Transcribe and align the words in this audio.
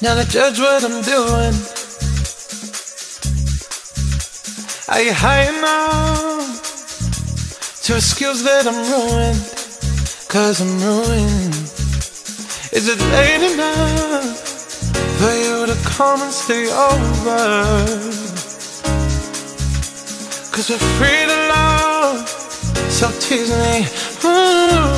now 0.00 0.14
to 0.14 0.28
judge 0.28 0.58
what 0.60 0.84
I'm 0.84 1.02
doing? 1.02 1.54
Are 4.88 5.02
you 5.02 5.12
high 5.12 5.48
enough 5.48 6.62
to 7.82 7.96
excuse 7.96 8.42
that 8.44 8.66
I'm 8.66 8.78
ruined? 8.92 9.42
Cause 10.28 10.60
I'm 10.60 10.78
ruined. 10.80 11.54
Is 12.72 12.86
it 12.88 13.00
late 13.10 13.52
enough 13.52 14.38
for 15.18 15.32
you 15.32 15.66
to 15.66 15.76
come 15.84 16.22
and 16.22 16.32
stay 16.32 16.70
over? 16.70 17.38
Cause 20.52 20.70
we're 20.70 20.78
free 20.98 21.24
to 21.26 21.38
love, 21.48 22.28
so 22.90 23.10
tease 23.18 23.50
me. 23.50 23.86
Ooh. 24.24 24.97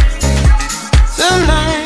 You 1.31 1.80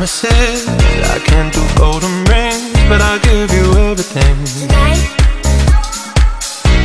promises. 0.00 0.66
I 1.12 1.18
can't 1.26 1.52
do 1.52 1.60
golden 1.76 2.24
rings, 2.24 2.72
but 2.88 3.02
I'll 3.02 3.20
give 3.20 3.52
you 3.52 3.66
everything. 3.76 4.36
Tonight, 4.56 5.04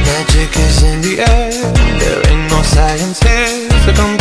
Magic 0.04 0.52
is 0.60 0.84
in 0.84 1.00
the 1.02 1.24
air. 1.24 1.52
There 2.00 2.20
ain't 2.28 2.52
no 2.52 2.62
science 2.62 3.24
here, 3.24 3.70
so 3.86 3.94
come 3.94 4.18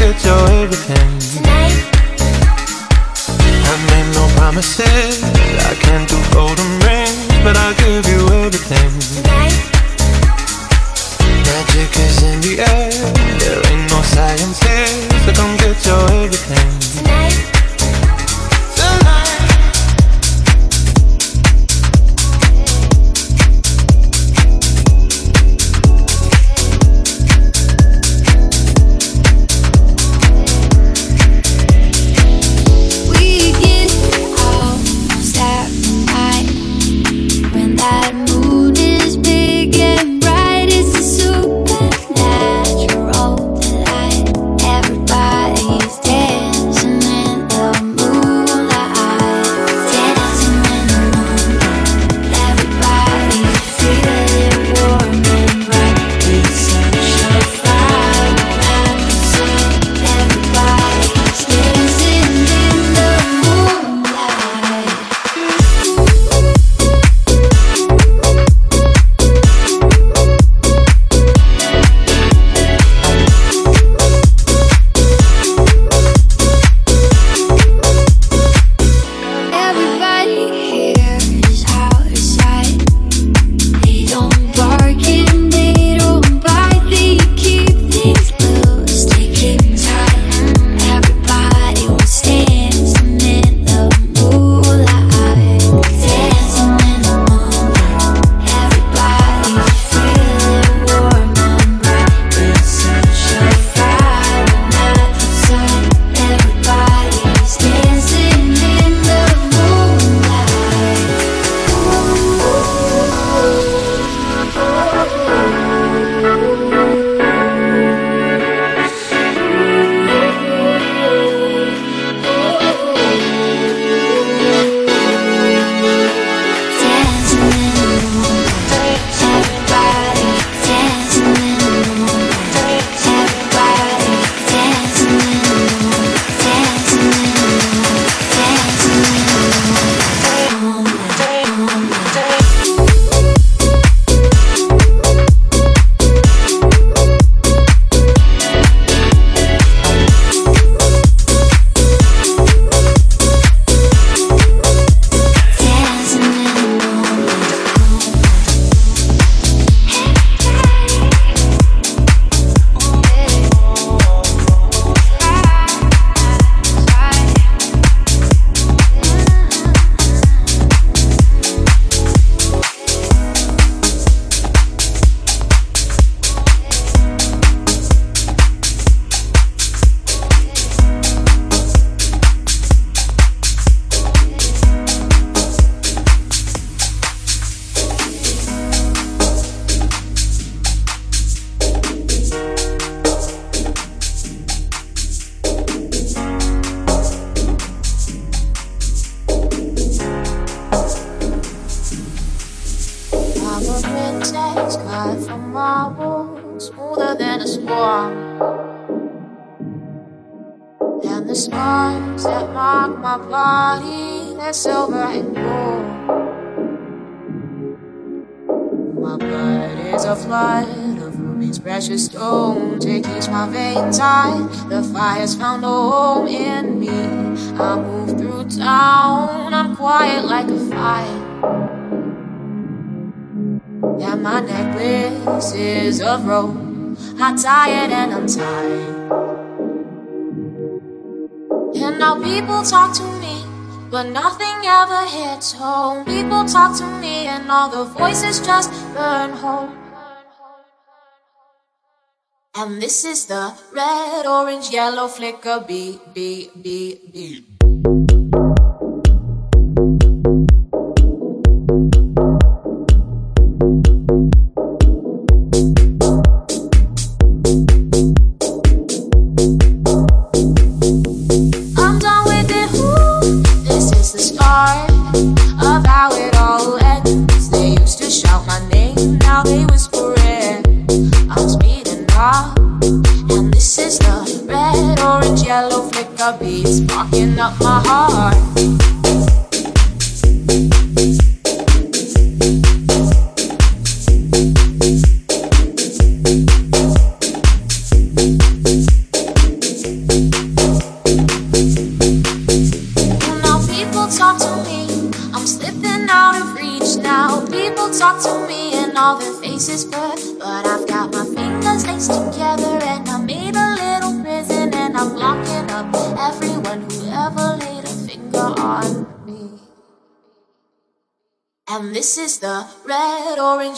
And 252.64 252.80
this 252.80 253.04
is 253.04 253.26
the 253.26 253.52
red, 253.74 254.24
orange, 254.24 254.70
yellow 254.70 255.06
flicker 255.06 255.62
b 255.68 256.00
b 256.14 256.48
beat, 256.62 257.12
beat. 257.12 258.23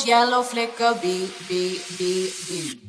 yellow 0.07 0.43
flicker 0.43 0.95
B, 1.03 1.29
B, 1.49 1.81
B, 1.99 2.31
B. 2.49 2.86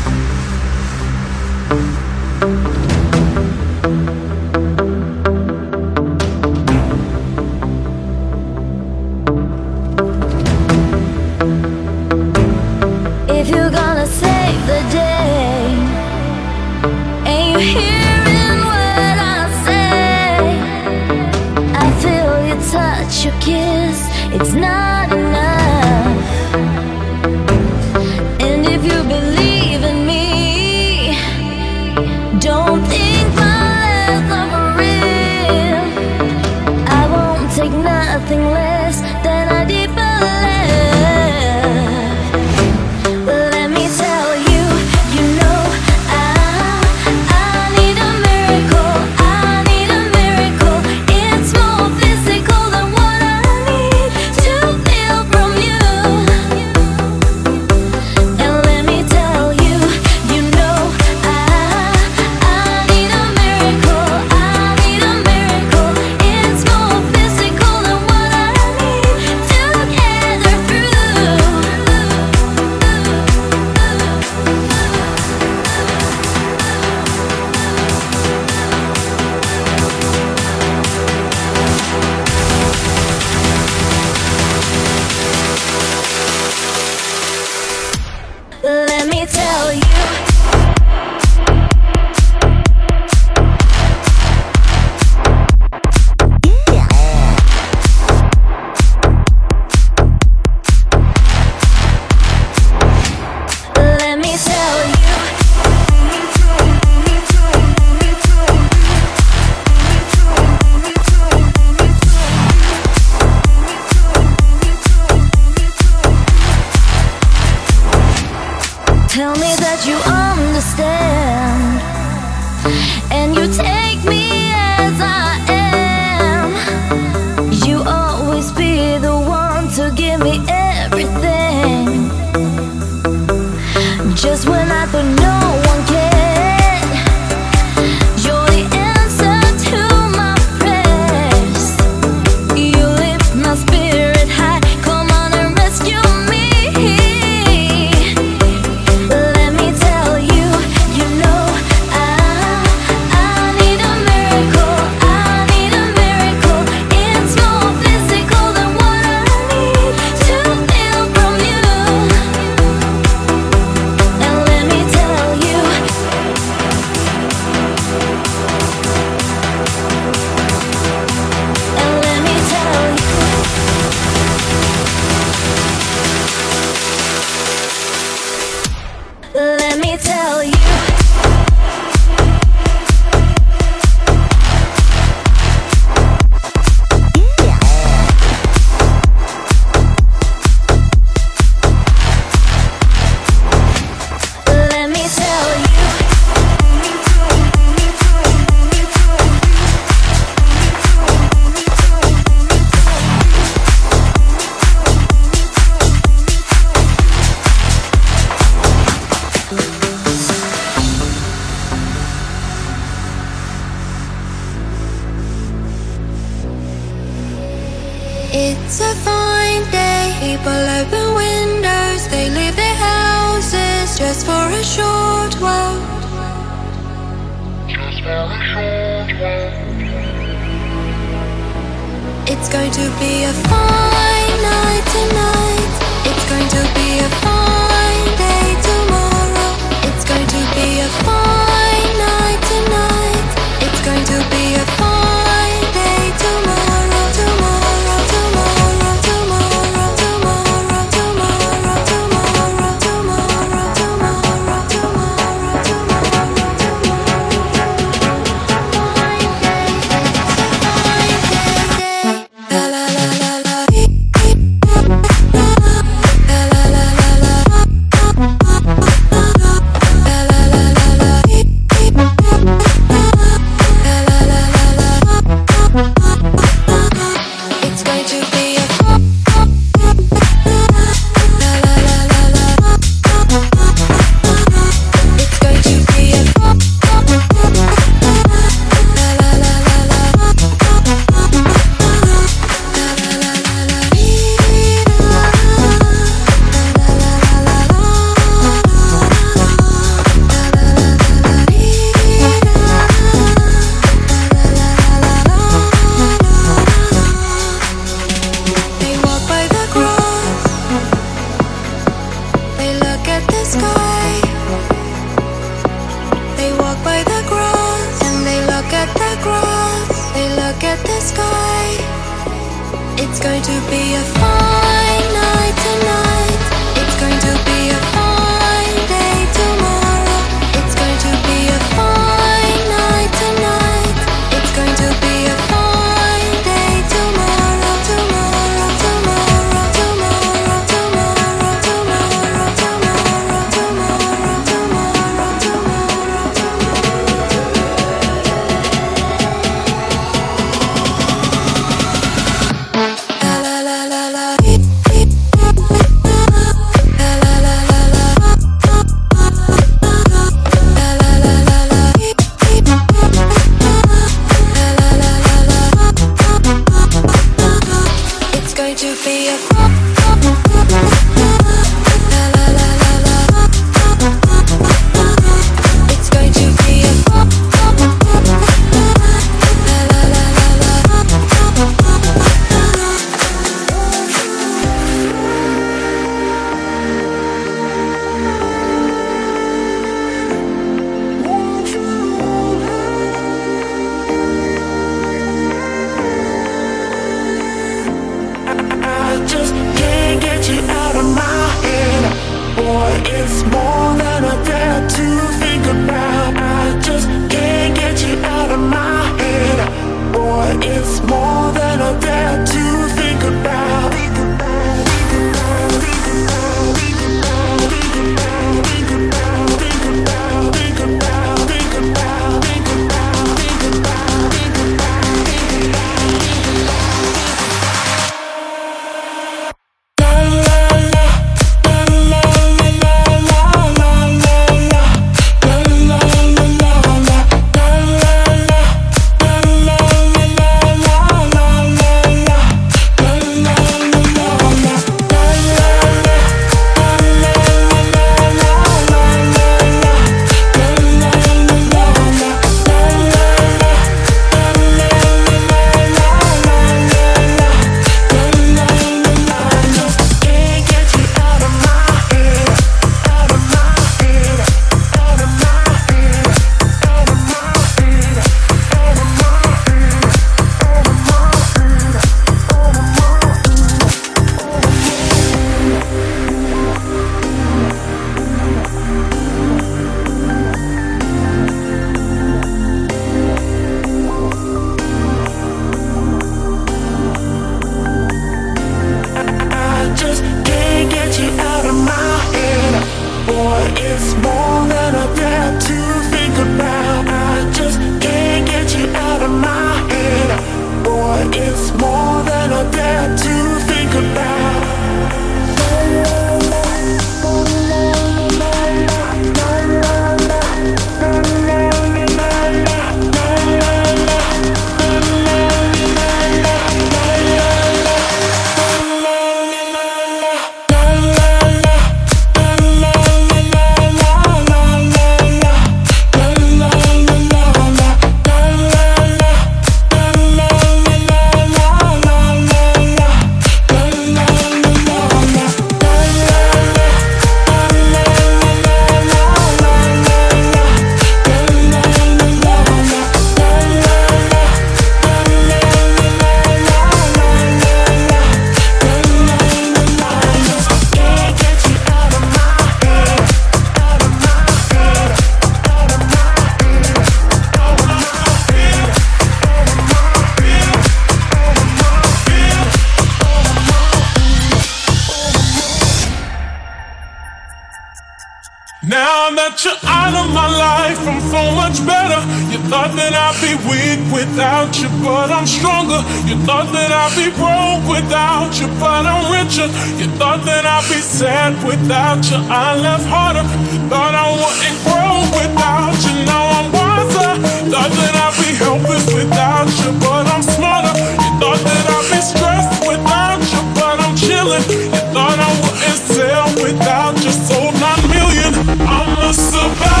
I'm 571.07 571.21
so 571.33 571.41
much 571.55 571.81
better. 571.85 572.21
You 572.51 572.59
thought 572.69 572.93
that 572.93 573.13
I'd 573.17 573.37
be 573.41 573.57
weak 573.65 574.01
without 574.13 574.77
you, 574.77 574.89
but 575.01 575.31
I'm 575.31 575.47
stronger. 575.47 575.97
You 576.29 576.37
thought 576.45 576.69
that 576.75 576.91
I'd 576.93 577.15
be 577.17 577.33
broke 577.33 577.81
without 577.89 578.53
you, 578.59 578.67
but 578.77 579.09
I'm 579.09 579.25
richer. 579.33 579.65
You 579.97 580.07
thought 580.19 580.45
that 580.45 580.65
I'd 580.65 580.85
be 580.85 581.01
sad 581.01 581.57
without 581.65 582.21
you, 582.29 582.37
I 582.45 582.77
left 582.77 583.05
harder. 583.09 583.41
Thought 583.89 584.13
I 584.13 584.27
wouldn't 584.29 584.77
grow 584.85 585.15
without 585.41 585.97
you, 586.05 586.13
now 586.29 586.43
I'm 586.59 586.67
wiser. 586.69 587.31
Thought 587.71 587.93
that 587.97 588.15
I'd 588.21 588.35
be 588.37 588.49
helpless 588.61 589.05
without 589.09 589.71
you, 589.81 589.89
but 590.05 590.27
I'm 590.29 590.43
smarter. 590.43 590.93
You 591.17 591.31
thought 591.41 591.61
that 591.65 591.85
I'd 591.97 592.07
be 592.13 592.19
stressed 592.21 592.85
without 592.85 593.41
you, 593.41 593.61
but 593.73 593.97
I'm 593.97 594.13
chilling. 594.13 594.65
You 594.69 595.03
thought 595.15 595.39
I 595.39 595.49
wouldn't 595.65 596.01
sell 596.13 596.47
without 596.61 597.15
you, 597.23 597.33
sold 597.33 597.73
nine 597.81 598.05
million. 598.11 598.53
I'm 598.85 599.17
a 599.17 599.33
survivor. 599.33 600.00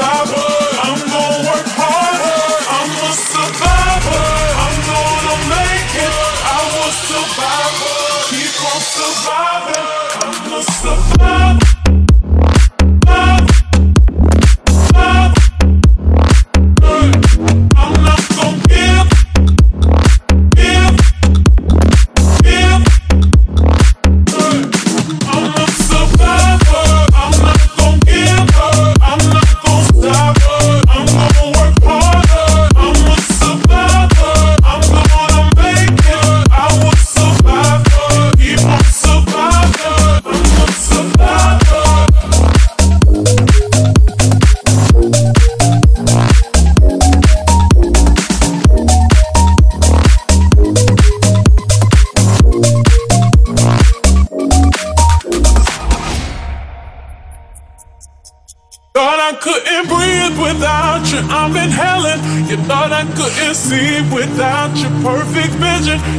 Stop. 0.00 0.49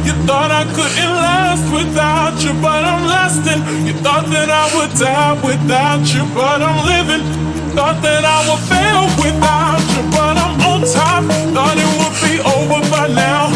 You 0.04 0.12
thought 0.28 0.50
I 0.50 0.64
couldn't 0.76 1.14
last 1.16 1.64
without 1.72 2.36
you, 2.44 2.52
but 2.60 2.84
I'm 2.84 3.06
lasting. 3.06 3.60
You 3.86 3.94
thought 4.04 4.26
that 4.28 4.50
I 4.50 4.68
would 4.76 4.92
die 4.98 5.34
without 5.40 6.04
you, 6.12 6.24
but 6.34 6.60
I'm 6.60 6.84
living. 6.84 7.24
Thought 7.72 8.02
that 8.04 8.24
I 8.24 8.38
would 8.48 8.62
fail 8.68 9.08
without 9.16 9.80
you, 9.96 10.02
but 10.12 10.36
I'm 10.36 10.60
on 10.68 10.80
top. 10.84 11.24
Thought 11.56 11.78
it 11.80 11.90
would 12.00 12.16
be 12.20 12.34
over 12.44 12.80
by 12.92 13.08
now, 13.08 13.48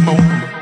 the 0.00 0.12
moon. 0.12 0.59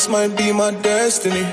This 0.00 0.08
might 0.08 0.34
be 0.34 0.50
my 0.50 0.70
destiny. 0.70 1.44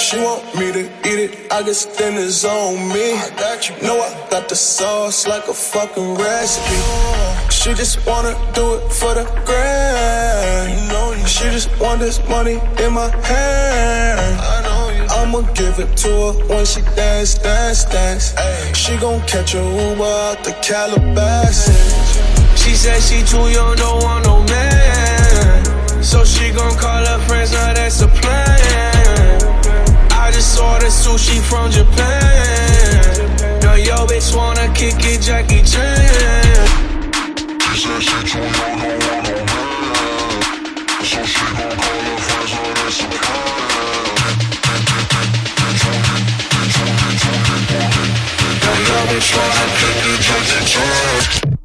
She 0.00 0.18
want 0.18 0.42
me 0.56 0.72
to 0.72 0.82
eat 1.08 1.20
it, 1.26 1.52
I 1.52 1.62
guess 1.62 1.86
then 1.96 2.14
it's 2.16 2.44
on 2.44 2.88
me. 2.88 3.12
I 3.12 3.30
got 3.38 3.68
you. 3.68 3.76
Know 3.80 4.00
I 4.00 4.10
got 4.28 4.48
the 4.48 4.56
sauce 4.56 5.28
like 5.28 5.46
a 5.46 5.54
fucking 5.54 6.16
recipe. 6.16 6.80
She 7.48 7.74
just 7.74 8.04
wanna 8.04 8.34
do 8.54 8.74
it 8.74 8.92
for 8.92 9.14
the 9.14 9.24
grand. 9.46 10.66
You 10.74 10.88
know 10.88 11.12
you 11.12 11.26
she 11.28 11.44
just 11.50 11.70
want 11.78 12.00
this 12.00 12.18
money 12.28 12.58
in 12.84 12.92
my 12.92 13.08
hand. 13.24 14.40
I 14.54 14.56
know 14.66 14.84
you. 14.96 15.04
I'ma 15.18 15.42
give 15.52 15.78
it 15.78 15.96
to 16.02 16.08
her 16.08 16.32
when 16.48 16.64
she 16.66 16.82
dance, 16.96 17.34
dance, 17.38 17.84
dance. 17.84 18.34
She 18.76 18.96
gon' 18.96 19.20
catch 19.28 19.54
a 19.54 19.62
Uber 19.62 20.02
out 20.26 20.42
the 20.42 20.54
Calabasas. 20.60 21.70
She 22.60 22.74
said 22.74 23.00
she 23.00 23.22
too 23.22 23.46
young, 23.56 23.76
don't 23.76 24.02
want 24.02 24.24
no 24.24 24.42
man. 24.52 25.15
So 26.06 26.24
she 26.24 26.52
gon' 26.52 26.72
call 26.78 27.04
her 27.04 27.18
friends, 27.26 27.50
now 27.52 27.74
that's 27.74 28.00
a 28.00 28.06
plan. 28.06 29.42
I 30.12 30.30
just 30.32 30.56
ordered 30.56 30.92
sushi 30.92 31.40
from 31.42 31.68
Japan. 31.72 33.26
Now 33.60 33.74
yo 33.74 34.06
bitch 34.06 34.32
wanna 34.36 34.72
kick 34.72 34.94
it, 35.00 35.20
Jackie 35.20 35.62
Chan. 35.64 36.66
She 37.74 37.88
said 37.88 38.02
she 38.02 38.18
too 38.22 38.38
young, 38.38 38.78
don't 38.78 39.02
want 39.02 39.26
no 39.26 39.34
man. 39.50 40.06
So 41.02 41.24
she 41.26 41.44
gon' 41.58 41.74
call 41.74 41.98
her 42.06 42.22
friends, 42.22 42.52
now 42.54 42.70
that's 42.78 43.00
a 43.00 43.06
plan. 43.10 43.56
Now 48.62 48.78
yo 48.86 48.98
bitch 49.10 49.30
wanna 49.34 49.66
kick 49.74 50.06
it, 50.06 50.20
Jackie 50.22 50.62
Chan. 50.70 51.55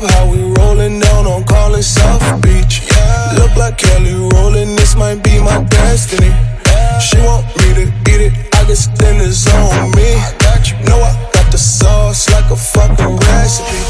Top, 0.00 0.10
how 0.10 0.30
we 0.30 0.42
rolling 0.42 1.00
down 1.00 1.26
on 1.26 1.42
calling 1.44 1.82
South 1.82 2.22
Beach. 2.40 2.82
Yeah. 2.88 3.34
Look 3.38 3.56
like 3.56 3.78
Kelly 3.78 4.14
Rowland, 4.14 4.78
this 4.78 4.94
might 4.94 5.24
be 5.24 5.40
my 5.40 5.64
destiny. 5.64 6.32
She 7.00 7.16
want 7.18 7.46
me 7.58 7.74
to 7.74 7.84
eat 8.10 8.20
it, 8.28 8.32
I 8.54 8.64
guess 8.66 8.86
then 8.98 9.20
it's 9.20 9.52
on 9.52 9.90
me. 9.96 10.14
I 10.14 10.36
got 10.38 10.70
you. 10.70 10.76
Know 10.86 11.00
I 11.00 11.12
got 11.32 11.50
the 11.50 11.58
sauce 11.58 12.28
like 12.30 12.48
a 12.50 12.56
fucking 12.56 13.16
recipe. 13.16 13.80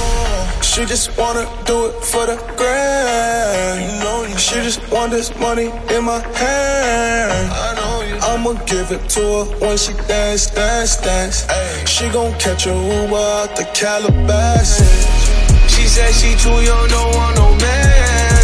She 0.63 0.87
just 0.87 1.17
wanna 1.19 1.45
do 1.67 1.87
it 1.87 2.03
for 2.03 2.25
the 2.25 2.37
grand. 2.57 3.83
You 3.83 4.01
know. 4.01 4.37
She 4.39 4.55
just 4.63 4.91
want 4.91 5.11
this 5.11 5.37
money 5.39 5.67
in 5.95 6.05
my 6.05 6.21
hand. 6.39 7.53
I 7.53 7.75
know 7.77 8.03
you. 8.09 8.17
I'ma 8.23 8.53
give 8.65 8.93
it 8.93 9.09
to 9.11 9.21
her 9.21 9.45
when 9.59 9.77
she 9.77 9.93
dance, 10.07 10.47
dance, 10.47 10.97
dance. 10.97 11.47
She 11.87 12.09
gon' 12.09 12.33
catch 12.39 12.67
a 12.67 12.71
Uber 12.71 13.17
out 13.17 13.57
the 13.57 13.65
Calabasas. 13.75 15.38
She 15.79 15.87
said 15.87 16.13
she 16.13 16.35
too 16.35 16.61
young, 16.61 16.89
don't 16.89 17.15
want 17.15 17.37
no 17.37 17.55
man. 17.55 18.38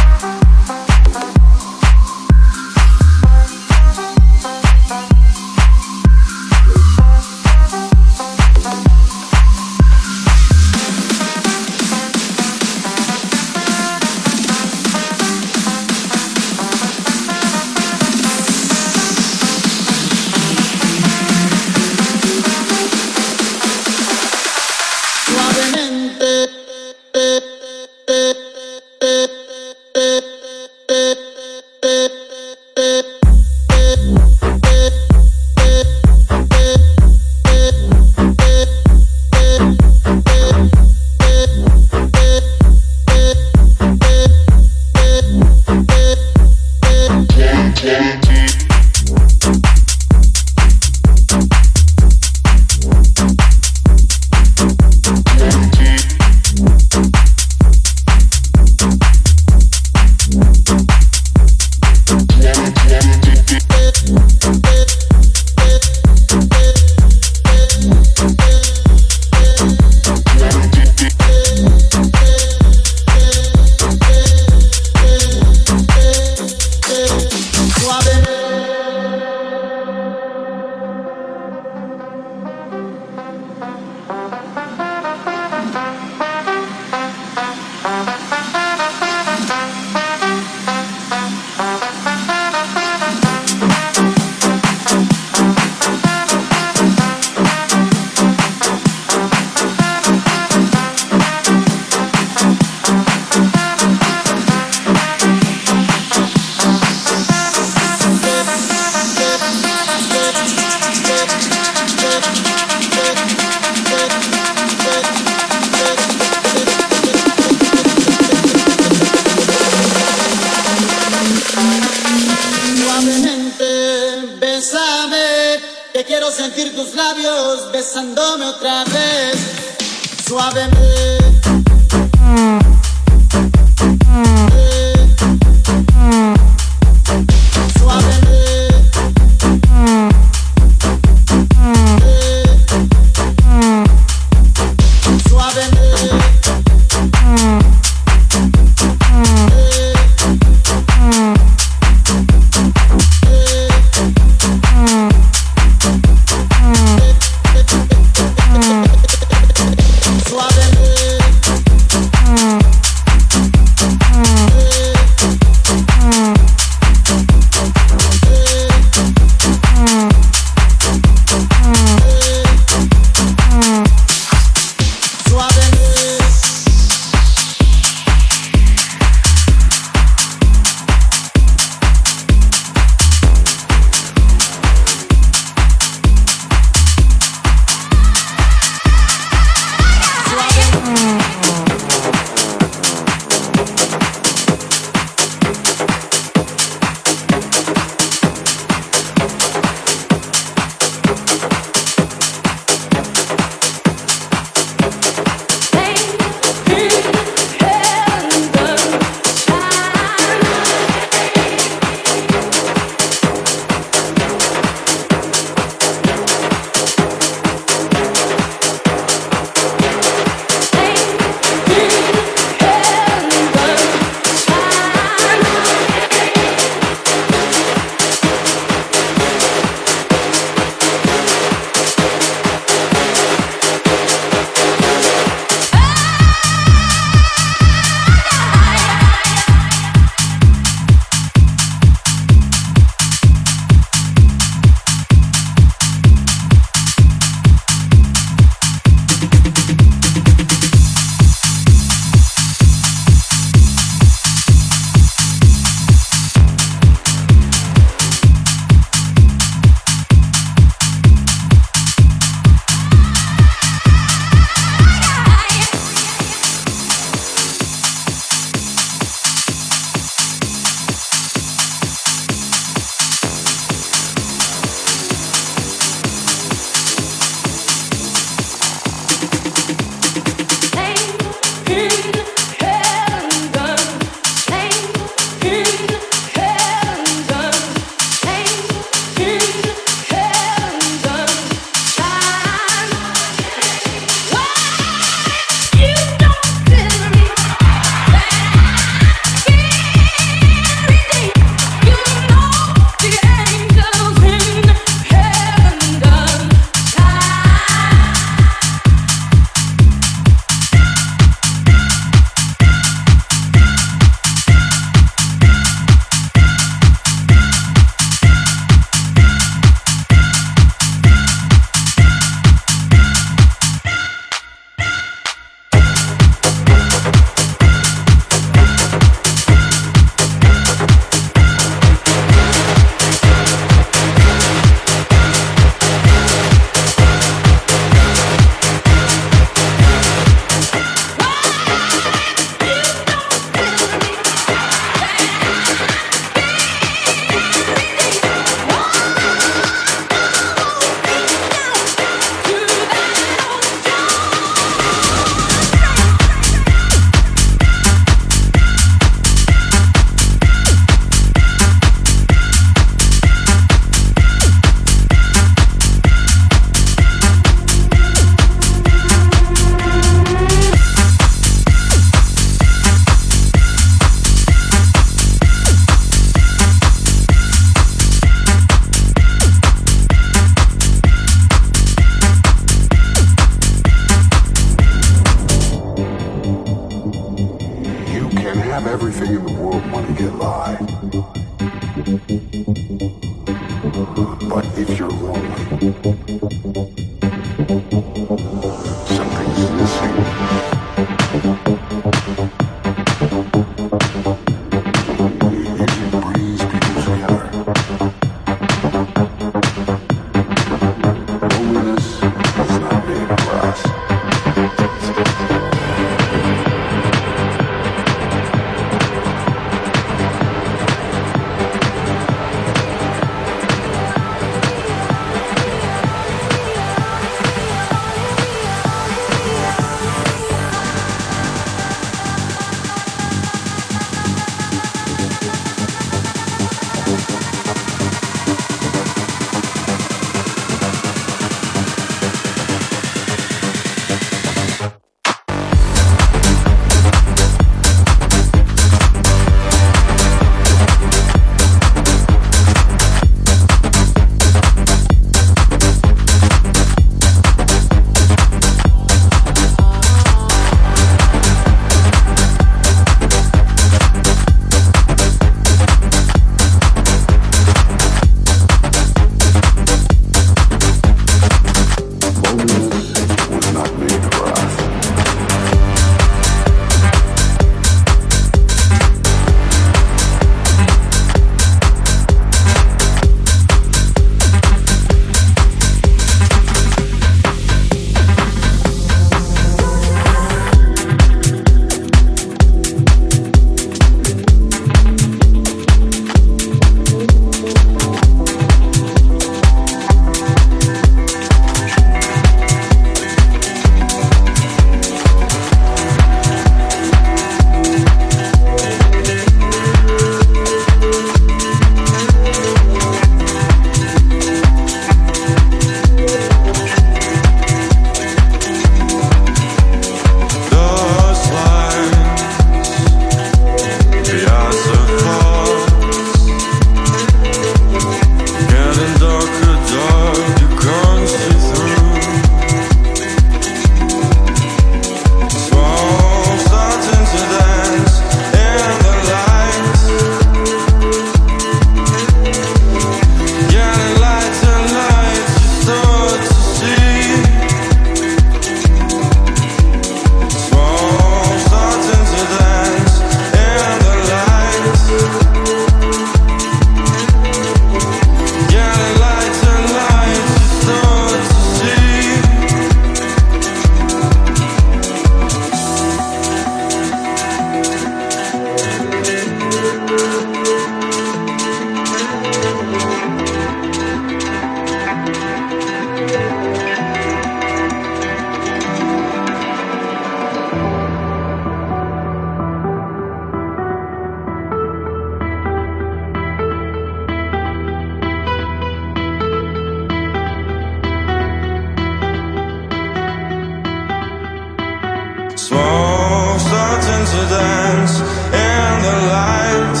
Dance 597.48 598.20
in 598.64 598.92
the 599.04 599.14
light. 599.32 600.00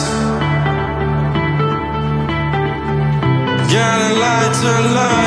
Getting 3.70 4.18
lighter, 4.18 4.80
lighter. 4.94 5.25